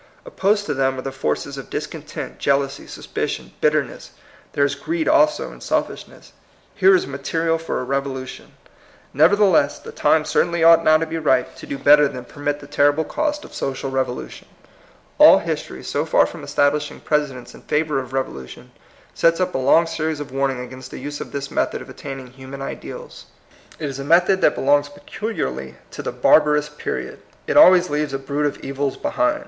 [0.25, 4.09] Opposed to them are the forces of discontent, jeal ousy, suspicion, bitterness;
[4.53, 6.33] there is greed also and selfishness.
[6.73, 8.53] Here is material for a revolution.
[9.13, 12.61] Nevertheless, the time certainly ought now to be ripe to do better than permit 160
[12.61, 13.03] THE COMING PEOPLE.
[13.03, 14.47] the terrible cost of social revolation.
[15.19, 18.71] All history, so far from establishing prece dents in favor of revolution,
[19.13, 22.31] sets up a long series of warnings against the use of this method of attaining
[22.31, 23.27] human ideals.
[23.77, 27.19] It is a method that belongs peculiarly to the barbarous period.
[27.45, 29.39] It always leaves a brood of evils behind.